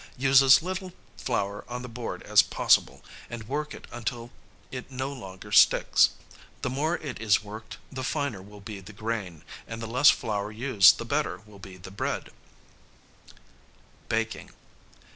Use 0.17 0.41
as 0.41 0.63
little 0.63 0.93
flour 1.15 1.63
on 1.67 1.83
the 1.83 1.87
board 1.87 2.23
as 2.23 2.41
possible, 2.41 3.03
and 3.29 3.47
work 3.47 3.75
it 3.75 3.85
until 3.91 4.31
it 4.71 4.89
no 4.89 5.13
longer 5.13 5.51
sticks. 5.51 6.09
The 6.63 6.71
more 6.71 6.97
it 6.97 7.21
is 7.21 7.43
worked 7.43 7.77
the 7.91 8.03
finer 8.03 8.41
will 8.41 8.61
be 8.61 8.79
the 8.79 8.93
grain, 8.93 9.43
and 9.67 9.79
the 9.79 9.85
less 9.85 10.09
flour 10.09 10.51
used 10.51 10.97
the 10.97 11.05
better 11.05 11.41
will 11.45 11.59
be 11.59 11.77
the 11.77 11.91
bread. 11.91 12.29
[Sidenote: 13.27 14.09
Baking. 14.09 14.49